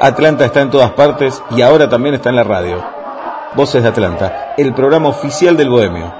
[0.00, 2.84] Atlanta está en todas partes y ahora también está en la radio.
[3.54, 6.12] Voces de Atlanta, el programa oficial del Bohemio.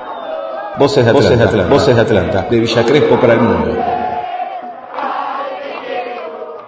[0.78, 3.76] Voces de Atlanta, Voces de Atlanta, de, Villa Crespo para el mundo.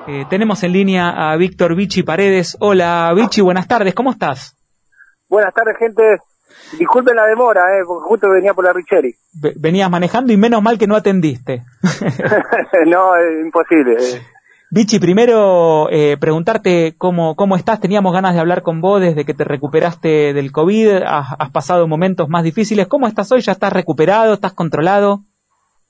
[0.07, 2.57] Eh, tenemos en línea a Víctor Vichy Paredes.
[2.61, 4.55] Hola Vichy, buenas tardes, ¿cómo estás?
[5.31, 6.03] Buenas tardes, gente.
[6.79, 9.15] Disculpen la demora, eh, porque justo venía por la Richeri.
[9.57, 11.63] Venías manejando y menos mal que no atendiste.
[12.87, 13.97] no, es imposible.
[14.71, 17.81] Vichy, primero eh, preguntarte cómo, cómo estás.
[17.81, 21.05] Teníamos ganas de hablar con vos desde que te recuperaste del COVID.
[21.07, 22.87] Has, pasado momentos más difíciles.
[22.87, 23.41] ¿Cómo estás hoy?
[23.41, 24.35] ¿Ya estás recuperado?
[24.35, 25.21] ¿Estás controlado?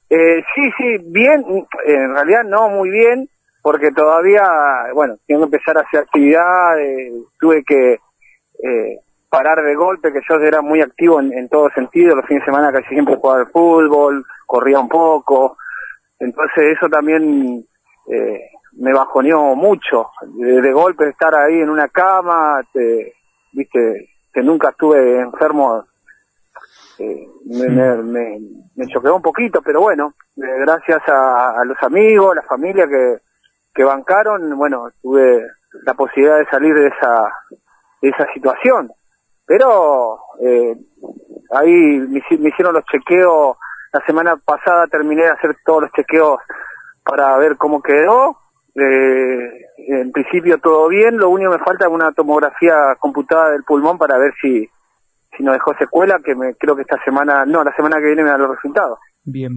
[0.08, 1.44] Eh, sí, sí, bien.
[1.86, 3.28] En realidad no muy bien,
[3.62, 4.44] porque todavía,
[4.94, 6.80] bueno, tengo que empezar a hacer actividad.
[6.80, 11.68] Eh, tuve que eh, parar de golpe, que yo era muy activo en, en todo
[11.70, 12.14] sentido.
[12.14, 15.56] Los fines de semana casi siempre jugaba al fútbol, corría un poco.
[16.20, 17.64] Entonces eso también...
[18.08, 18.40] Eh,
[18.78, 20.10] me bajoneó mucho.
[20.22, 23.14] De, golpe estar ahí en una cama, te,
[23.52, 25.84] viste, que nunca estuve enfermo,
[26.98, 28.40] eh, me, me,
[28.76, 33.18] me, choqueó un poquito, pero bueno, eh, gracias a, los amigos, a la familia que,
[33.74, 35.46] que bancaron, bueno, tuve
[35.84, 37.32] la posibilidad de salir de esa,
[38.00, 38.90] de esa situación.
[39.46, 40.76] Pero eh,
[41.52, 43.56] ahí me, me hicieron los chequeos,
[43.92, 46.38] la semana pasada terminé de hacer todos los chequeos
[47.02, 48.36] para ver cómo quedó
[48.80, 53.64] eh, en principio todo bien, lo único que me falta es una tomografía computada del
[53.64, 54.68] pulmón para ver si,
[55.36, 58.22] si nos dejó secuela, que me, creo que esta semana, no, la semana que viene
[58.22, 58.98] me da los resultados.
[59.24, 59.52] Bien.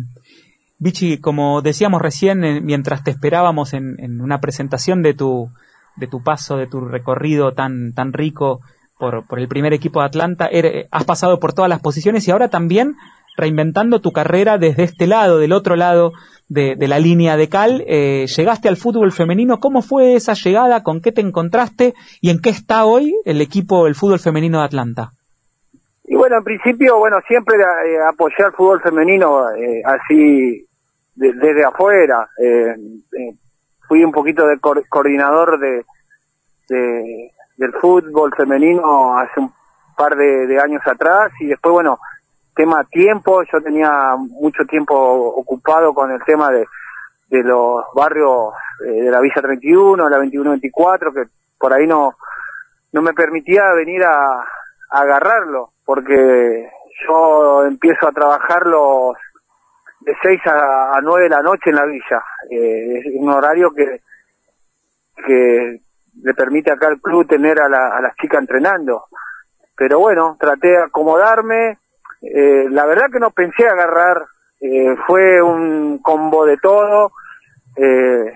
[0.77, 5.49] Vichy, como decíamos recién, eh, mientras te esperábamos en, en, una presentación de tu,
[5.95, 8.61] de tu paso, de tu recorrido tan, tan rico
[8.97, 10.49] por, por el primer equipo de Atlanta,
[10.91, 12.95] has pasado por todas las posiciones y ahora también
[13.41, 16.13] reinventando tu carrera desde este lado, del otro lado
[16.47, 17.83] de, la línea de Cal.
[17.87, 19.59] Eh, llegaste al fútbol femenino.
[19.59, 20.83] ¿Cómo fue esa llegada?
[20.83, 21.95] ¿Con qué te encontraste?
[22.21, 25.11] ¿Y en qué está hoy el equipo, el fútbol femenino de Atlanta?
[26.03, 30.67] Y bueno, en principio, bueno, siempre eh, apoyé al fútbol femenino eh, así
[31.15, 32.27] desde afuera.
[33.87, 35.83] fui un poquito de coordinador de,
[37.57, 39.51] del fútbol femenino hace un
[39.97, 41.97] par de años atrás y después, bueno,
[42.55, 46.65] tema tiempo, yo tenía mucho tiempo ocupado con el tema de,
[47.29, 48.53] de los barrios
[48.85, 52.15] eh, de la Villa 31, la 21-24, que por ahí no,
[52.91, 54.45] no me permitía venir a,
[54.93, 56.69] agarrarlo, porque
[57.07, 59.13] yo empiezo a trabajarlo
[60.01, 62.21] de 6 a, a 9 de la noche en la villa.
[62.49, 64.01] Eh, es un horario que,
[65.25, 65.79] que
[66.21, 69.05] le permite acá al club tener a, la, a las chicas entrenando.
[69.77, 71.77] Pero bueno, traté de acomodarme,
[72.21, 74.25] eh, la verdad que no pensé agarrar,
[74.59, 77.11] eh, fue un combo de todo.
[77.75, 78.33] Eh,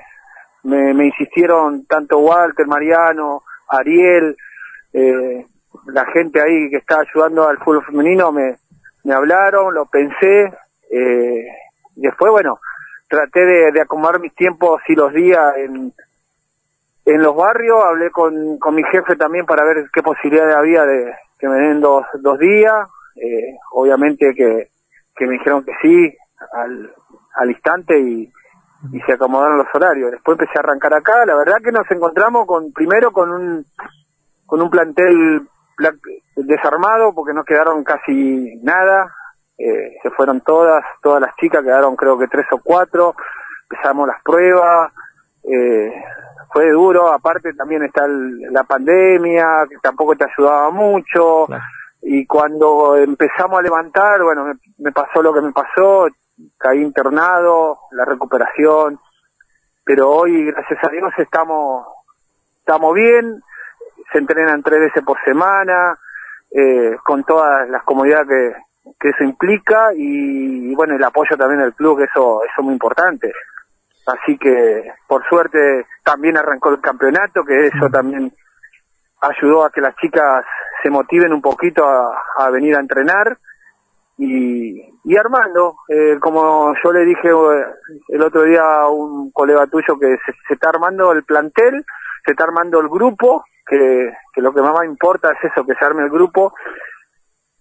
[0.63, 4.35] me, insistieron tanto Walter, Mariano, Ariel,
[4.91, 5.45] eh,
[5.87, 8.57] la gente ahí que está ayudando al fútbol femenino me,
[9.03, 10.51] me hablaron, lo pensé.
[10.89, 11.45] Eh,
[11.95, 12.59] después, bueno,
[13.07, 15.93] traté de, de, acomodar mis tiempos y los días en,
[17.05, 17.83] en los barrios.
[17.83, 21.81] Hablé con, con mi jefe también para ver qué posibilidades había de que me den
[21.81, 24.69] dos, dos días eh, obviamente que,
[25.25, 26.17] me dijeron que sí
[26.53, 28.31] al, instante y,
[28.91, 30.11] y se acomodaron los horarios.
[30.11, 33.65] Después empecé a arrancar acá, la verdad que nos encontramos con primero con un
[34.45, 35.47] con un plantel
[36.35, 39.13] desarmado porque no quedaron casi nada,
[39.57, 43.15] eh, se fueron todas, todas las chicas, quedaron creo que tres o cuatro,
[43.69, 44.91] empezamos las pruebas,
[45.43, 45.91] eh,
[46.51, 51.47] fue duro, aparte también está la pandemia, que tampoco te ayudaba mucho,
[52.07, 56.07] y cuando empezamos a levantar, bueno, me, pasó lo que me pasó,
[56.55, 58.99] caí internado, la recuperación,
[59.83, 61.87] pero hoy, gracias a Dios, estamos,
[62.59, 63.41] estamos bien,
[64.11, 65.97] se entrenan tres veces por semana,
[66.51, 71.73] eh, con todas las comodidades que, que eso implica y, bueno, el apoyo también del
[71.73, 73.33] club, que eso, eso es muy importante.
[74.05, 78.31] Así que, por suerte, también arrancó el campeonato, que eso también
[79.21, 80.45] ayudó a que las chicas
[80.85, 83.39] se motiven un poquito a, venir a entrenar
[84.19, 87.65] y, y Armando, eh, como yo le dije eh,
[88.09, 91.83] el otro día a un colega tuyo que se, está armando el plantel,
[92.23, 96.03] se está armando el grupo, que, lo que más importa es eso, que se arme
[96.03, 96.53] el grupo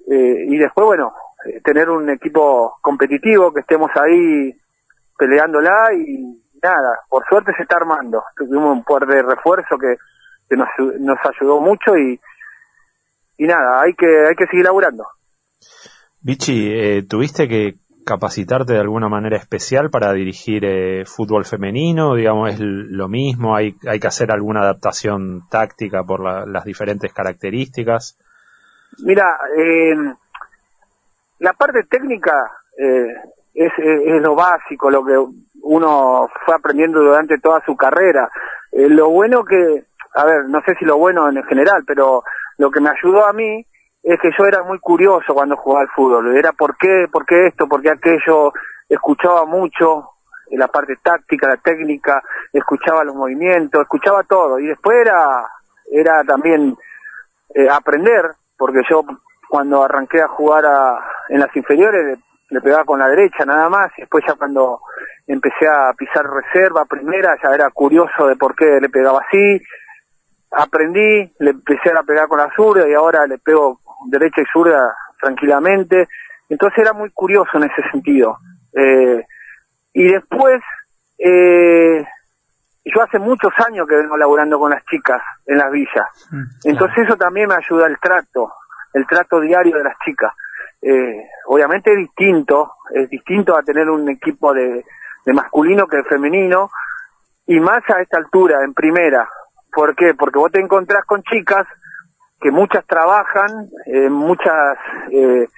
[0.07, 1.15] eh, y después, bueno,
[1.47, 4.55] eh, tener un equipo competitivo, que estemos ahí
[5.17, 8.23] peleándola y nada, por suerte se está armando.
[8.37, 9.97] Tuvimos un par de refuerzo que,
[10.47, 10.69] que nos,
[11.01, 12.21] nos ayudó mucho y,
[13.37, 15.05] y nada, hay que, hay que seguir laburando.
[16.21, 22.15] Vichy, eh, tuviste que capacitarte de alguna manera especial para dirigir eh, fútbol femenino?
[22.15, 23.57] Digamos, ¿es lo mismo?
[23.57, 28.19] ¿Hay, hay que hacer alguna adaptación táctica por las diferentes características?
[28.99, 29.95] Mira, eh,
[31.39, 32.33] la parte técnica
[32.79, 33.07] eh,
[33.55, 35.17] es, es, lo básico, lo que
[35.63, 38.31] uno fue aprendiendo durante toda su carrera.
[38.73, 39.85] Eh, lo bueno que,
[40.15, 42.23] a ver, no sé si lo bueno en general, pero
[42.59, 43.67] lo que me ayudó a mí
[44.03, 46.37] es que yo era muy curioso cuando jugaba al fútbol.
[46.37, 48.53] Era por qué, por qué esto, por qué aquello.
[48.89, 50.11] Escuchaba mucho
[50.51, 52.23] la parte táctica, la técnica,
[52.53, 54.59] escuchaba los movimientos, escuchaba todo.
[54.59, 55.49] Y después era,
[55.91, 56.77] era también
[57.55, 59.03] eh, aprender, porque yo
[59.49, 60.65] cuando arranqué a jugar
[61.29, 62.19] en las inferiores
[62.51, 63.91] le, pegaba con la derecha nada más.
[63.97, 64.81] Y después ya cuando
[65.27, 69.61] empecé a pisar reserva primera, ya era curioso de por qué le pegaba así.
[70.57, 74.95] Aprendí, le empecé a pegar con la zurda y ahora le pego derecha y zurda
[75.21, 76.09] tranquilamente.
[76.49, 78.39] Entonces era muy curioso en ese sentido.
[78.73, 79.25] Eh,
[79.93, 80.61] y después,
[81.19, 82.05] eh,
[82.85, 86.07] yo hace muchos años que vengo laburando con las chicas en las villas.
[86.31, 88.53] Mm, Entonces eso también me ayuda el trato,
[88.93, 90.33] el trato diario de las chicas.
[90.83, 94.85] Eh, obviamente es distinto, es distinto a tener un equipo de,
[95.25, 96.71] de masculino que de femenino,
[97.47, 99.29] y más a esta altura, en primera.
[99.75, 100.15] ¿Por qué?
[100.15, 101.67] Porque vos te encontrás con chicas
[102.41, 104.79] que muchas trabajan, eh, muchas
[105.11, 105.49] eh,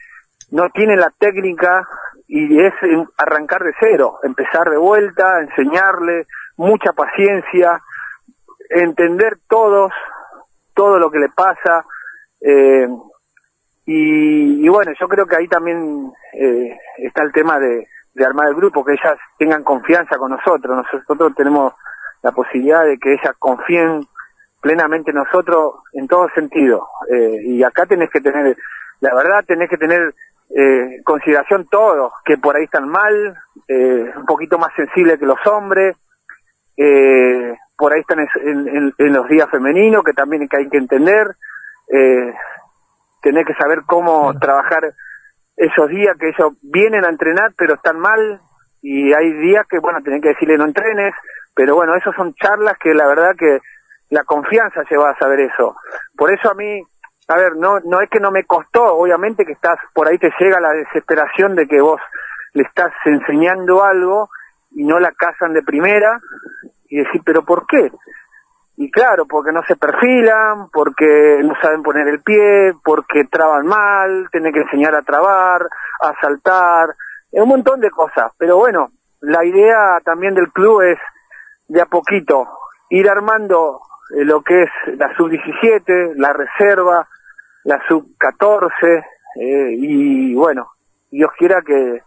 [0.52, 1.86] no tienen la técnica
[2.28, 2.72] y es
[3.18, 6.26] arrancar de cero, empezar de vuelta, enseñarle,
[6.56, 7.80] mucha paciencia,
[8.70, 9.92] entender todos,
[10.74, 11.84] todo lo que le pasa.
[12.40, 12.88] Eh,
[13.88, 16.12] y, bueno, yo creo que ahí también
[16.98, 17.86] está el tema de
[18.24, 20.84] armar el grupo, que ellas tengan confianza con nosotros.
[20.92, 21.72] Nosotros tenemos
[22.26, 24.04] la posibilidad de que ellas confíen
[24.60, 26.84] plenamente nosotros en todo sentido.
[27.08, 28.56] Eh, y acá tenés que tener,
[28.98, 30.12] la verdad, tenés que tener
[30.50, 33.36] eh, consideración todos, que por ahí están mal,
[33.68, 35.96] eh, un poquito más sensibles que los hombres,
[36.76, 41.28] eh, por ahí están en, los días femeninos, que también hay que entender,
[43.22, 44.82] tenés que saber cómo trabajar
[45.56, 48.40] esos días que ellos vienen a entrenar pero están mal
[48.82, 51.14] y hay días que, bueno, tenés que decirle no entrenes,
[51.56, 53.60] pero bueno, esas son charlas que la verdad que
[54.10, 55.74] la confianza lleva a saber eso.
[56.14, 56.82] Por eso a mí,
[57.28, 60.30] a ver, no, no es que no me costó, obviamente que estás, por ahí te
[60.38, 62.00] llega la desesperación de que vos
[62.52, 64.28] le estás enseñando algo
[64.72, 66.20] y no la casan de primera
[66.90, 67.90] y decir, pero ¿por qué?
[68.76, 74.28] Y claro, porque no se perfilan, porque no saben poner el pie, porque traban mal,
[74.30, 75.66] tienen que enseñar a trabar,
[76.02, 76.94] a saltar,
[77.30, 78.32] un montón de cosas.
[78.36, 80.98] Pero bueno, la idea también del club es
[81.68, 82.46] de a poquito
[82.90, 83.80] ir armando
[84.14, 87.08] eh, lo que es la sub-17, la reserva,
[87.64, 89.04] la sub-14,
[89.40, 90.68] eh, y bueno,
[91.10, 92.02] Dios quiera que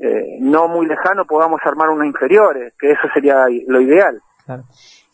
[0.00, 4.20] eh, no muy lejano podamos armar unas inferiores, que eso sería lo ideal.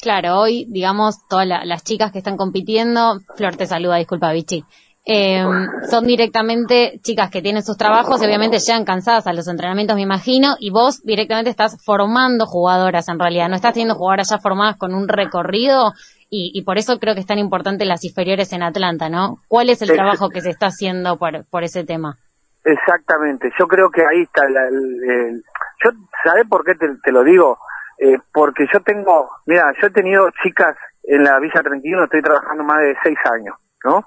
[0.00, 0.38] Claro.
[0.41, 4.64] hoy, digamos, todas las chicas que están compitiendo, Flor te saluda, disculpa, Vichy,
[5.11, 5.43] eh,
[5.89, 10.03] son directamente chicas que tienen sus trabajos y obviamente llegan cansadas a los entrenamientos, me
[10.03, 14.77] imagino, y vos directamente estás formando jugadoras en realidad, no estás teniendo jugadoras ya formadas
[14.77, 15.95] con un recorrido
[16.29, 19.39] y, por eso creo que es tan importante las inferiores en Atlanta, ¿no?
[19.49, 22.19] ¿Cuál es el trabajo que se está haciendo por, por ese tema?
[22.63, 25.43] Exactamente, yo creo que ahí está, el,
[25.83, 25.91] yo,
[26.23, 27.57] ¿sabes por qué te, lo digo?
[27.99, 32.62] Eh, porque yo tengo, mira, yo he tenido chicas en la Villa 31, estoy trabajando
[32.62, 34.05] más de seis años, ¿no?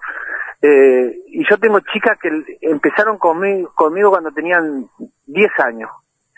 [0.62, 2.30] Eh, y yo tengo chicas que
[2.62, 4.88] empezaron conmigo, conmigo cuando tenían
[5.25, 5.89] 10 años,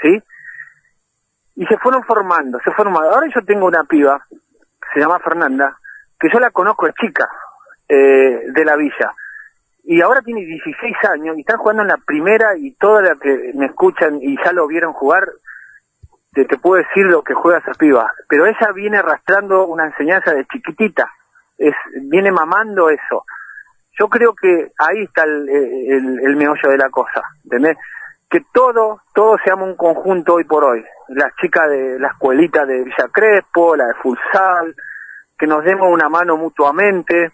[0.01, 0.23] ¿sí?
[1.55, 4.25] Y se fueron formando, se fueron Ahora yo tengo una piba,
[4.93, 5.77] se llama Fernanda,
[6.17, 7.27] que yo la conozco de chica,
[7.89, 9.11] eh, de la villa.
[9.83, 13.51] Y ahora tiene 16 años y están jugando en la primera y todas las que
[13.55, 15.27] me escuchan y ya lo vieron jugar,
[16.31, 18.09] te, te puedo decir lo que juega esa piba.
[18.29, 21.11] Pero ella viene arrastrando una enseñanza de chiquitita,
[21.57, 23.25] es, viene mamando eso
[23.97, 27.77] yo creo que ahí está el, meollo de la cosa, ¿entendés?
[28.29, 30.83] Que todo, todo seamos un conjunto hoy por hoy.
[31.09, 34.75] Las chicas de la escuelita de Villa Crespo, la de Fulsal,
[35.37, 37.25] que nos demos una mano mutuamente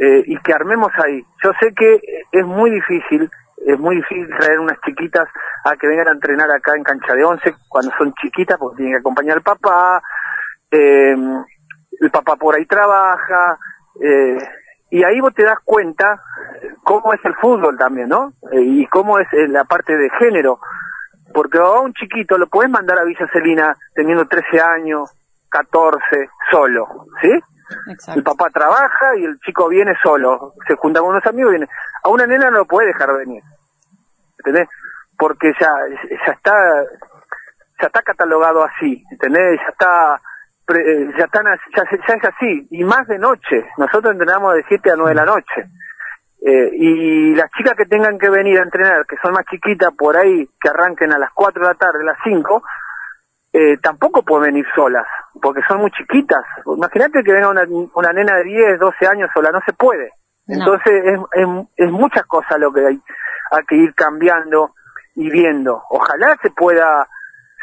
[0.00, 1.24] eh, y que armemos ahí.
[1.42, 3.28] Yo sé que es muy difícil,
[3.66, 5.28] es muy difícil traer unas chiquitas
[5.64, 8.94] a que vengan a entrenar acá en cancha de once cuando son chiquitas porque tienen
[8.94, 10.00] que acompañar al papá,
[10.70, 11.16] eh,
[12.00, 13.58] el papá por ahí trabaja,
[14.00, 14.38] eh,
[14.90, 16.22] y ahí vos te das cuenta
[16.82, 18.32] cómo es el fútbol también, ¿no?
[18.52, 20.60] Eh, y cómo es eh, la parte de género.
[21.32, 25.10] Porque a un chiquito lo puedes mandar a Villa Celina teniendo 13 años,
[25.48, 26.86] 14, solo,
[27.20, 27.30] ¿sí?
[28.14, 31.72] El papá trabaja y el chico viene solo, se junta con unos amigos y viene.
[32.04, 33.42] A una nena no lo puede dejar venir,
[34.38, 34.68] ¿entendés?
[35.18, 35.70] porque ya,
[36.26, 36.52] ya está,
[37.80, 39.58] ya está catalogado así, ¿entendés?
[39.60, 40.20] Ya está,
[40.66, 41.44] ya están,
[41.76, 45.14] ya, ya es así, y más de noche, nosotros entrenamos de 7 a 9 de
[45.14, 45.70] la noche.
[46.46, 50.16] Eh, y las chicas que tengan que venir a entrenar, que son más chiquitas por
[50.16, 52.62] ahí, que arranquen a las 4 de la tarde, a las 5,
[53.52, 55.06] eh, tampoco pueden venir solas,
[55.40, 56.44] porque son muy chiquitas.
[56.66, 60.10] Imagínate que venga una, una nena de 10, 12 años sola, no se puede.
[60.46, 63.00] Entonces es, es, es, muchas cosas lo que hay,
[63.50, 64.74] hay que ir cambiando
[65.14, 65.82] y viendo.
[65.88, 67.08] Ojalá se pueda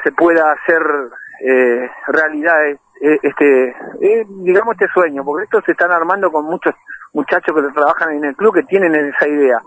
[0.04, 0.82] se pueda hacer
[1.46, 3.70] eh, realidad eh, este
[4.02, 6.76] eh, digamos este sueño, porque esto se están armando con muchos
[7.14, 9.60] muchachos que trabajan en el club que tienen esa idea.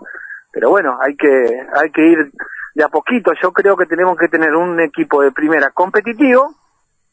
[0.51, 1.27] Pero bueno, hay que
[1.73, 2.31] hay que ir
[2.73, 3.33] de a poquito.
[3.41, 6.55] Yo creo que tenemos que tener un equipo de primera competitivo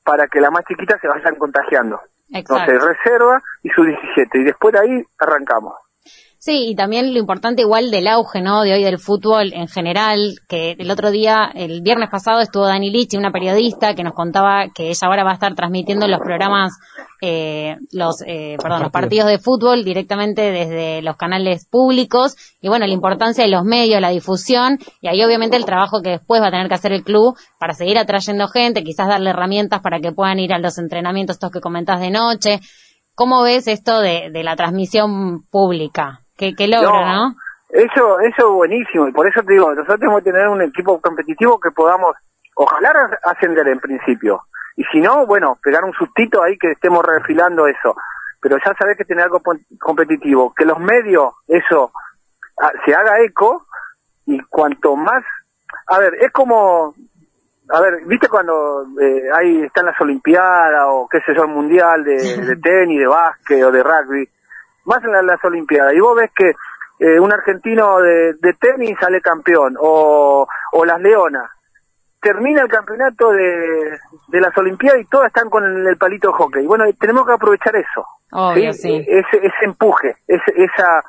[0.04, 2.00] para que las más chiquitas se vayan contagiando.
[2.30, 2.72] Exacto.
[2.72, 4.38] Entonces, reserva y su 17.
[4.38, 5.74] Y después de ahí arrancamos.
[6.44, 8.62] Sí, y también lo importante igual del auge, ¿no?
[8.62, 12.90] De hoy del fútbol en general, que el otro día, el viernes pasado estuvo Dani
[12.90, 16.72] Lichi, una periodista que nos contaba que ella ahora va a estar transmitiendo los programas,
[17.20, 22.88] eh, los, eh, perdón, los partidos de fútbol directamente desde los canales públicos y bueno,
[22.88, 26.48] la importancia de los medios, la difusión y ahí obviamente el trabajo que después va
[26.48, 30.10] a tener que hacer el club para seguir atrayendo gente, quizás darle herramientas para que
[30.10, 32.58] puedan ir a los entrenamientos estos que comentás de noche.
[33.14, 36.21] ¿Cómo ves esto de, de la transmisión pública?
[36.36, 37.34] Que, logra, no,
[37.68, 41.00] Eso, eso es buenísimo, y por eso te digo, nosotros tenemos que tener un equipo
[41.00, 42.16] competitivo que podamos,
[42.54, 42.92] ojalá
[43.24, 44.42] ascender en principio,
[44.76, 47.94] y si no, bueno, pegar un sustito ahí que estemos refilando eso,
[48.40, 49.40] pero ya sabes que tener algo
[49.78, 51.92] competitivo, que los medios, eso,
[52.84, 53.66] se haga eco,
[54.26, 55.24] y cuanto más,
[55.86, 56.94] a ver, es como,
[57.68, 62.04] a ver, ¿viste cuando eh, ahí están las Olimpiadas o qué sé yo, el Mundial
[62.04, 64.28] de, de tenis, de básquet o de rugby?
[64.84, 66.52] Más en las Olimpiadas, y vos ves que
[66.98, 71.50] eh, un argentino de, tenis sale campeón, o, o las Leonas,
[72.20, 73.98] termina el campeonato de,
[74.28, 76.66] de las Olimpiadas y todas están con el, palito de hockey.
[76.66, 78.06] Bueno, tenemos que aprovechar eso.
[78.54, 79.04] ¿sí?
[79.08, 81.02] Ese, ese empuje, ese, esa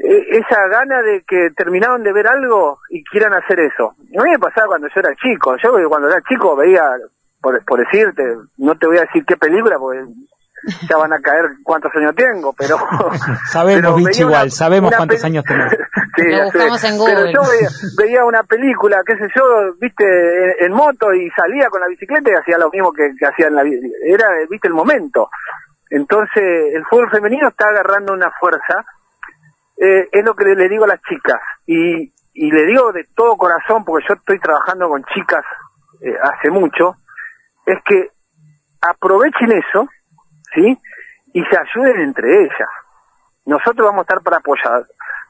[0.00, 3.94] e, esa gana de que terminaron de ver algo y quieran hacer eso.
[4.18, 5.56] A mí me pasaba cuando yo era chico.
[5.62, 6.82] Yo cuando era chico veía,
[7.42, 8.22] por, por decirte,
[8.56, 10.04] no te voy a decir qué película, porque
[10.88, 12.76] ya van a caer cuántos años tengo, pero...
[13.50, 15.64] sabemos, bicho, igual, sabemos cuántos años tengo.
[16.16, 17.14] sí, en Google.
[17.14, 17.40] Pero yo
[17.96, 20.04] veía, una película, qué sé yo, viste,
[20.64, 23.54] en, moto y salía con la bicicleta y hacía lo mismo que, que hacía en
[23.54, 23.62] la...
[23.62, 25.28] Era, viste, el momento.
[25.90, 28.84] Entonces, el fútbol femenino está agarrando una fuerza,
[29.76, 33.36] eh, es lo que le, digo a las chicas, y, y le digo de todo
[33.36, 35.44] corazón, porque yo estoy trabajando con chicas
[36.02, 36.94] eh, hace mucho,
[37.66, 38.10] es que
[38.80, 39.88] aprovechen eso,
[40.54, 40.78] ¿sí?
[41.32, 42.68] Y se ayuden entre ellas.
[43.46, 44.84] Nosotros vamos a estar para apoyar,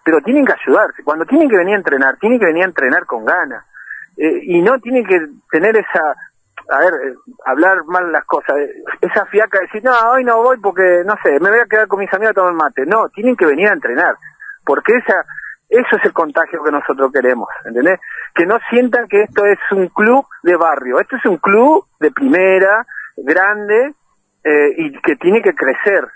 [0.04, 1.02] pero tienen que ayudarse.
[1.04, 3.64] Cuando tienen que venir a entrenar, tienen que venir a entrenar con ganas.
[4.16, 5.18] Eh, y no tienen que
[5.50, 6.14] tener esa,
[6.68, 7.14] a ver, eh,
[7.46, 11.14] hablar mal las cosas, eh, esa fiaca de decir, no, hoy no voy porque, no
[11.22, 12.84] sé, me voy a quedar con mis amigos a tomar mate.
[12.86, 14.16] No, tienen que venir a entrenar,
[14.64, 15.24] porque esa,
[15.68, 18.00] eso es el contagio que nosotros queremos, ¿entendés?
[18.34, 22.10] Que no sientan que esto es un club de barrio, esto es un club de
[22.10, 22.84] primera,
[23.16, 23.94] grande,
[24.44, 26.06] eh, y que tiene que crecer,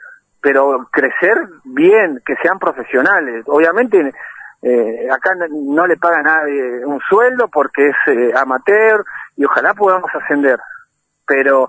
[0.41, 3.45] pero crecer bien, que sean profesionales.
[3.47, 4.13] Obviamente
[4.63, 9.05] eh, acá no le paga nadie un sueldo porque es eh, amateur
[9.37, 10.59] y ojalá podamos ascender,
[11.27, 11.69] pero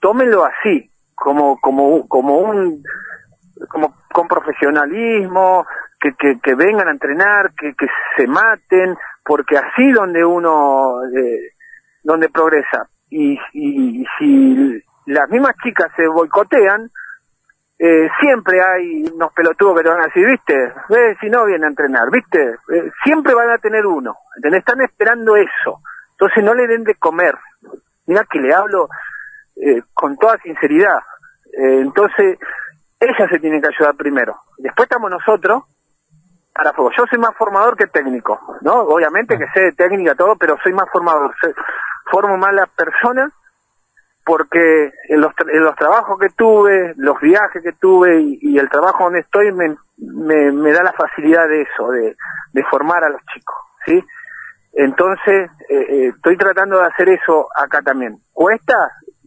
[0.00, 2.82] tómenlo así, como como como un
[3.68, 5.66] como con profesionalismo,
[6.02, 7.86] que, que, que vengan a entrenar, que, que
[8.16, 11.52] se maten, porque así donde uno eh,
[12.02, 12.88] donde progresa.
[13.08, 16.90] Y, y, y si las mismas chicas se boicotean,
[17.78, 20.54] eh, siempre hay unos pelotudos que te van a decir, viste,
[20.90, 25.34] eh, si no viene a entrenar, viste, eh, siempre van a tener uno, Están esperando
[25.34, 25.80] eso,
[26.12, 27.36] entonces no le den de comer.
[28.06, 28.88] Mira que le hablo
[29.56, 30.98] eh, con toda sinceridad.
[31.54, 32.38] entonces,
[33.00, 34.36] ellas se tienen que ayudar primero.
[34.58, 35.64] Después estamos nosotros
[36.54, 36.92] para fuego.
[36.96, 38.74] Yo soy más formador que técnico, ¿no?
[38.82, 41.34] Obviamente que sé de técnica todo, pero soy más formador.
[42.10, 43.32] formo más las personas
[44.24, 49.04] porque en los, en los trabajos que tuve, los viajes que tuve y, el trabajo
[49.04, 52.14] donde estoy me, me, da la facilidad de eso, de,
[52.70, 54.04] formar a los chicos, ¿sí?
[54.74, 58.16] Entonces, eh, eh, estoy tratando de hacer eso acá también.
[58.32, 58.74] ¿Cuesta?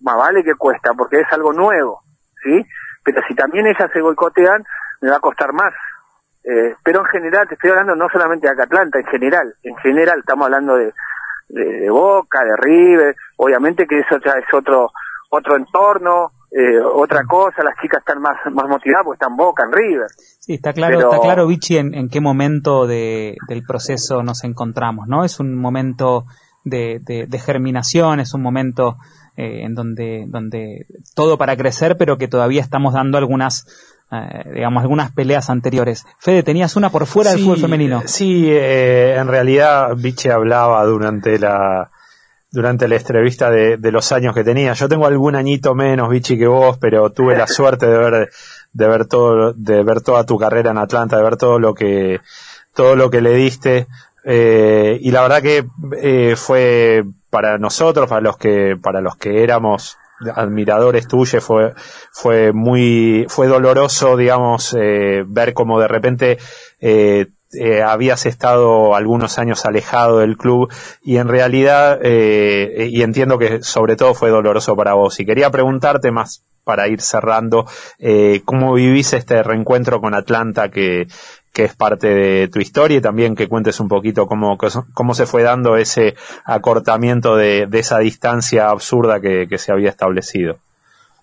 [0.02, 2.02] Más vale que cuesta, porque es algo nuevo,
[2.44, 2.66] ¿sí?
[3.04, 4.64] Pero si también ellas se boicotean,
[5.02, 5.74] me va a costar más.
[6.44, 9.76] Eh, pero en general, te estoy hablando no solamente de acá Atlanta, en general, en
[9.78, 10.94] general estamos hablando de,
[11.48, 14.92] de, Boca, de River, obviamente que eso ya es otro
[15.30, 19.72] otro entorno, eh, otra cosa, las chicas están más, más motivadas porque están Boca, en
[19.74, 20.08] River.
[20.40, 25.08] Sí, está claro, está claro, Vichy, en, en qué momento de, del proceso nos encontramos,
[25.08, 25.26] ¿no?
[25.26, 26.26] Es un momento
[26.64, 28.98] de, de, germinación, es un momento
[29.38, 33.66] eh, en donde, donde todo para crecer, pero que todavía estamos dando algunas,
[34.12, 36.06] eh, digamos, algunas peleas anteriores.
[36.20, 38.04] Fede, tenías una por fuera del fútbol femenino.
[38.06, 41.90] Sí, eh, en realidad Vichy hablaba durante la,
[42.52, 44.74] durante la entrevista de, de, los años que tenía.
[44.74, 48.30] Yo tengo algún añito menos, Vichy, que vos, pero tuve la suerte de ver,
[48.74, 52.22] de ver todo, de ver toda tu carrera en Atlanta, de ver todo lo que,
[52.74, 53.88] todo lo que le diste.
[54.24, 55.66] Eh, y la verdad que
[56.02, 59.98] eh, fue para nosotros, para los que, para los que éramos
[60.34, 61.74] admiradores tuyos, fue,
[62.12, 66.38] fue muy, fue doloroso, digamos, eh, ver como de repente
[66.80, 67.28] eh,
[67.58, 70.72] eh, habías estado algunos años alejado del club
[71.04, 75.20] y en realidad, eh, y entiendo que sobre todo fue doloroso para vos.
[75.20, 77.66] Y quería preguntarte más para ir cerrando,
[78.00, 81.08] eh, ¿cómo vivís este reencuentro con Atlanta que,
[81.56, 84.58] que es parte de tu historia y también que cuentes un poquito cómo,
[84.94, 89.90] cómo se fue dando ese acortamiento de, de esa distancia absurda que, que se había
[89.90, 90.58] establecido?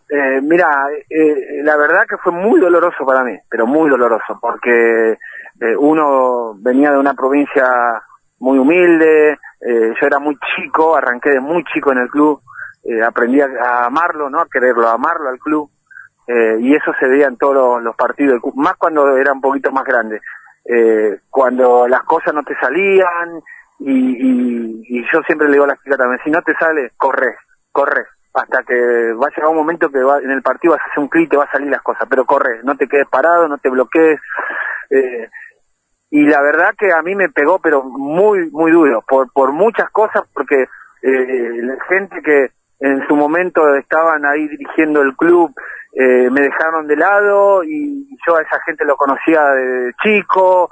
[0.09, 0.69] Eh, mira,
[1.09, 6.55] eh, la verdad que fue muy doloroso para mí, pero muy doloroso, porque eh, uno
[6.57, 8.03] venía de una provincia
[8.39, 12.41] muy humilde, eh, yo era muy chico, arranqué de muy chico en el club,
[12.85, 14.41] eh, aprendí a, amarlo, ¿no?
[14.41, 15.71] A quererlo, a amarlo al club,
[16.27, 19.85] eh, y eso se veía en todos los, partidos más cuando era un poquito más
[19.85, 20.21] grande,
[20.65, 23.43] eh, cuando las cosas no te salían,
[23.79, 27.37] y, y, yo siempre le digo a la chica también, si no te sale, corre,
[27.73, 30.91] corre, hasta que va a llegar un momento que va, en el partido vas a
[30.91, 33.09] hacer un clic y te va a salir las cosas, pero corre, no te quedes
[33.09, 34.21] parado, no te bloquees,
[34.91, 35.29] eh,
[36.11, 39.89] y la verdad que a mí me pegó pero muy muy duro por por muchas
[39.91, 40.67] cosas porque
[41.03, 42.51] eh, la gente que
[42.83, 45.55] en su momento estaban ahí dirigiendo el club
[45.95, 50.69] eh, me dejaron de lado y yo a esa gente lo conocía de chico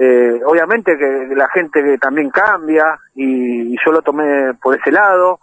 [0.00, 5.38] eh, obviamente que la gente también cambia y, yo lo tomé por ese lado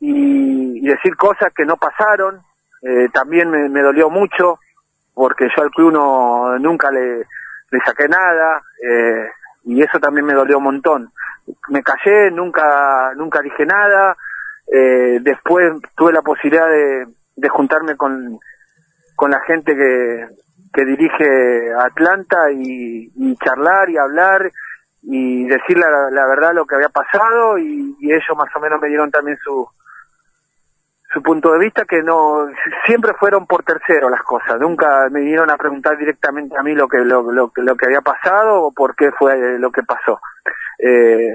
[0.00, 2.40] y, decir cosas que no pasaron
[2.82, 4.58] eh, también me, dolió mucho
[5.14, 7.24] porque yo al club no nunca le
[7.70, 8.62] le saqué nada
[9.64, 11.10] y eso también me dolió un montón.
[11.68, 14.16] Me callé, nunca nunca dije nada.
[14.66, 18.38] Eh, después tuve la posibilidad de, de juntarme con,
[19.16, 20.26] con la gente que,
[20.72, 24.50] que dirige Atlanta y, y charlar y hablar
[25.02, 28.88] y decir la, la verdad lo que había pasado y, ellos más o menos me
[28.88, 29.66] dieron también su,
[31.12, 32.46] su punto de vista que no
[32.86, 34.60] siempre fueron por tercero las cosas.
[34.60, 38.02] Nunca me vinieron a preguntar directamente a mí lo que lo, lo, lo que había
[38.02, 40.20] pasado o por qué fue lo que pasó.
[40.78, 41.32] Eh,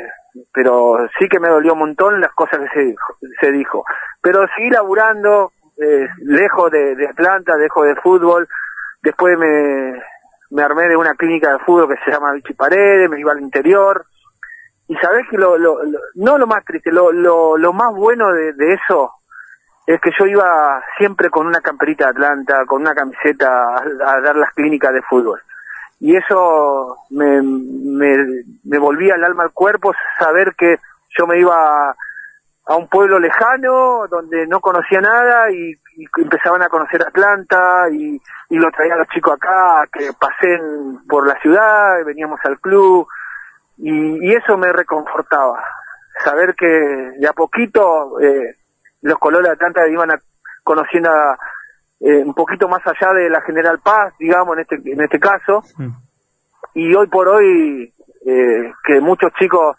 [0.53, 3.85] pero sí que me dolió un montón las cosas que se dijo, se dijo.
[4.21, 8.47] pero seguí laburando eh, lejos de, de Atlanta lejos de fútbol
[9.01, 10.01] después me
[10.51, 13.41] me armé de una clínica de fútbol que se llama Vichy Paredes me iba al
[13.41, 14.05] interior
[14.87, 15.77] y sabés que lo, lo,
[16.15, 19.13] no lo más triste lo, lo, lo más bueno de, de eso
[19.89, 24.35] es que yo iba siempre con una camperita de Atlanta, con una camiseta a dar
[24.35, 25.41] las clínicas de fútbol.
[25.99, 30.77] Y eso me, me, volvía el alma al cuerpo, saber que
[31.17, 36.69] yo me iba a, un pueblo lejano donde no conocía nada y, y, empezaban a
[36.69, 42.05] conocer Atlanta y, y lo traía a los chicos acá, que pasen por la ciudad,
[42.05, 43.07] veníamos al club
[43.77, 45.63] y, y eso me reconfortaba,
[46.23, 48.55] saber que de a poquito eh,
[49.01, 50.19] los colores de Atlanta iban a,
[50.63, 51.37] conociendo a,
[51.99, 55.63] eh, un poquito más allá de la General Paz, digamos, en este, en este caso.
[55.77, 55.89] Mm.
[56.75, 57.93] Y hoy por hoy,
[58.25, 59.75] eh, que muchos chicos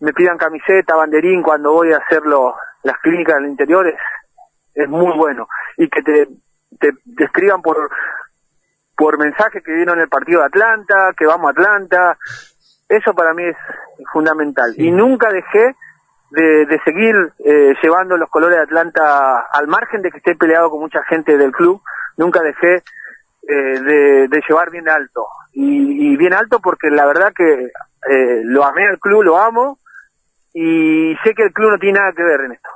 [0.00, 3.98] me pidan camiseta, banderín cuando voy a hacer las clínicas del interior es,
[4.74, 5.48] es muy bueno.
[5.76, 6.28] Y que te,
[6.78, 7.90] te, te escriban por,
[8.96, 12.18] por mensaje que vino en el partido de Atlanta, que vamos a Atlanta.
[12.88, 13.56] Eso para mí es
[14.12, 14.74] fundamental.
[14.74, 14.86] Sí.
[14.86, 15.74] Y nunca dejé
[16.34, 20.70] de, de seguir eh, llevando los colores de Atlanta al margen de que esté peleado
[20.70, 21.80] con mucha gente del club,
[22.16, 22.82] nunca dejé
[23.46, 25.26] eh, de, de, llevar bien alto.
[25.52, 29.78] Y, y, bien alto porque la verdad que eh, lo amé al club, lo amo,
[30.52, 32.70] y sé que el club no tiene nada que ver en esto.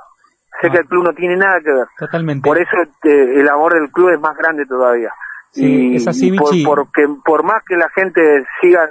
[0.61, 1.87] Sé que el club no tiene nada que ver.
[1.97, 2.47] Totalmente.
[2.47, 5.11] Por eso eh, el amor del club es más grande todavía.
[5.51, 8.89] Sí, y, es así, y por, porque por más que la gente sigan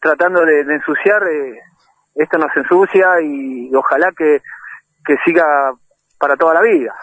[0.00, 1.58] tratando de, de ensuciar, eh,
[2.18, 4.40] esto no se ensucia y ojalá que,
[5.04, 5.44] que siga
[6.18, 6.94] para toda la vida.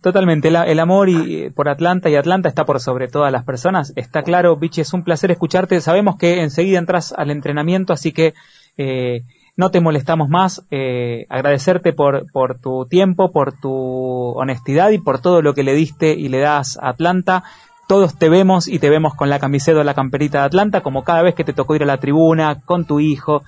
[0.00, 3.92] Totalmente, el, el, amor y, por Atlanta y Atlanta está por sobre todas las personas.
[3.96, 5.80] Está claro, Vichy, es un placer escucharte.
[5.80, 8.32] Sabemos que enseguida entras al entrenamiento, así que
[8.78, 9.22] eh,
[9.56, 15.20] no te molestamos más, eh, agradecerte por, por tu tiempo, por tu honestidad y por
[15.20, 17.44] todo lo que le diste y le das a Atlanta.
[17.88, 21.04] Todos te vemos y te vemos con la camiseta o la camperita de Atlanta, como
[21.04, 23.42] cada vez que te tocó ir a la tribuna con tu hijo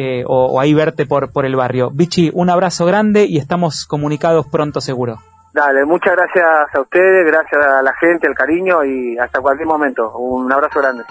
[0.00, 1.90] eh, o, o, ahí verte por, por el barrio.
[1.92, 5.18] Vichy, un abrazo grande y estamos comunicados pronto seguro.
[5.52, 10.16] Dale, muchas gracias a ustedes, gracias a la gente, el cariño y hasta cualquier momento.
[10.16, 11.02] Un abrazo grande.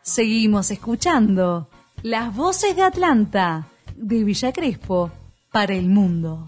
[0.00, 1.68] Seguimos escuchando
[2.02, 5.10] las voces de Atlanta, de Villa Crespo,
[5.52, 6.46] para el mundo.